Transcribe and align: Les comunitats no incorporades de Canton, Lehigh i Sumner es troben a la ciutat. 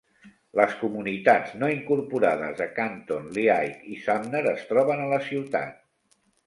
Les 0.59 0.71
comunitats 0.79 1.51
no 1.63 1.69
incorporades 1.75 2.57
de 2.63 2.69
Canton, 2.81 3.31
Lehigh 3.39 3.87
i 3.97 4.03
Sumner 4.09 4.45
es 4.57 4.69
troben 4.75 5.07
a 5.07 5.11
la 5.17 5.25
ciutat. 5.33 5.83